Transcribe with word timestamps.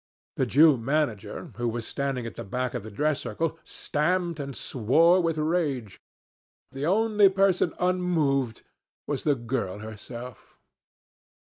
The 0.37 0.47
Jew 0.47 0.77
manager, 0.77 1.51
who 1.57 1.69
was 1.69 1.85
standing 1.85 2.25
at 2.25 2.33
the 2.33 2.43
back 2.43 2.73
of 2.73 2.81
the 2.81 2.89
dress 2.89 3.19
circle, 3.19 3.59
stamped 3.63 4.39
and 4.39 4.55
swore 4.55 5.21
with 5.21 5.37
rage. 5.37 6.01
The 6.71 6.87
only 6.87 7.29
person 7.29 7.75
unmoved 7.79 8.63
was 9.05 9.23
the 9.25 9.35
girl 9.35 9.77
herself. 9.77 10.55